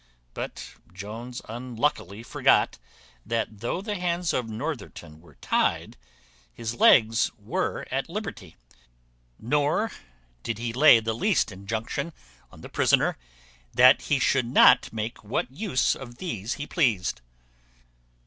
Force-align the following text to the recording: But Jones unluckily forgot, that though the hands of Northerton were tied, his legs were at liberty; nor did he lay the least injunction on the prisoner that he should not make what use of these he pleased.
But 0.33 0.73
Jones 0.91 1.43
unluckily 1.47 2.23
forgot, 2.23 2.79
that 3.23 3.59
though 3.59 3.83
the 3.83 3.93
hands 3.99 4.33
of 4.33 4.49
Northerton 4.49 5.21
were 5.21 5.35
tied, 5.35 5.95
his 6.51 6.73
legs 6.73 7.29
were 7.37 7.85
at 7.91 8.09
liberty; 8.09 8.55
nor 9.37 9.91
did 10.41 10.57
he 10.57 10.73
lay 10.73 11.01
the 11.01 11.13
least 11.13 11.51
injunction 11.51 12.13
on 12.51 12.61
the 12.61 12.67
prisoner 12.69 13.15
that 13.75 14.01
he 14.01 14.17
should 14.17 14.47
not 14.47 14.91
make 14.91 15.23
what 15.23 15.51
use 15.51 15.95
of 15.95 16.17
these 16.17 16.53
he 16.55 16.65
pleased. 16.65 17.21